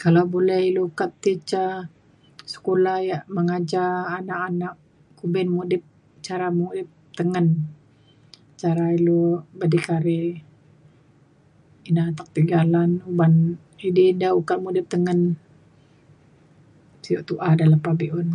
[0.00, 1.62] kalau bule ilu ka ti ca
[2.52, 4.74] sekula ia’ mengajar anak anak
[5.18, 5.82] kumbin mudip
[6.26, 7.46] cara mudip tengen
[8.62, 9.22] cara ilu
[9.58, 10.22] berdikari
[11.88, 13.32] ina atek tiga lan uban
[13.86, 15.18] edi ida ukat mudip tengen
[17.04, 18.28] sio tu’a ida lepa be’un